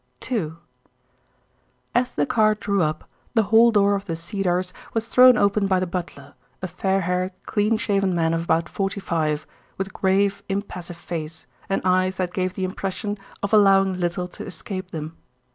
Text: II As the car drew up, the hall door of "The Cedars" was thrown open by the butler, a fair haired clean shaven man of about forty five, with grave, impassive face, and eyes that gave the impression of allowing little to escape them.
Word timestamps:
II 0.31 0.53
As 1.93 2.15
the 2.15 2.25
car 2.25 2.55
drew 2.55 2.81
up, 2.81 3.07
the 3.35 3.43
hall 3.53 3.71
door 3.71 3.93
of 3.93 4.05
"The 4.05 4.15
Cedars" 4.15 4.73
was 4.95 5.07
thrown 5.07 5.37
open 5.37 5.67
by 5.67 5.79
the 5.79 5.85
butler, 5.85 6.33
a 6.59 6.67
fair 6.67 7.01
haired 7.01 7.33
clean 7.45 7.77
shaven 7.77 8.15
man 8.15 8.33
of 8.33 8.45
about 8.45 8.67
forty 8.67 8.99
five, 8.99 9.45
with 9.77 9.93
grave, 9.93 10.41
impassive 10.49 10.97
face, 10.97 11.45
and 11.69 11.83
eyes 11.85 12.17
that 12.17 12.33
gave 12.33 12.55
the 12.55 12.63
impression 12.65 13.19
of 13.43 13.53
allowing 13.53 13.99
little 13.99 14.27
to 14.29 14.43
escape 14.43 14.89
them. 14.89 15.17